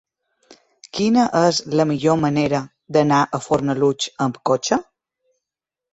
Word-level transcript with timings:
Quina 0.99 1.25
és 1.41 1.59
la 1.81 1.85
millor 1.91 2.17
manera 2.23 2.63
d'anar 2.97 3.21
a 3.39 3.43
Fornalutx 3.49 4.11
amb 4.27 4.41
cotxe? 4.53 4.85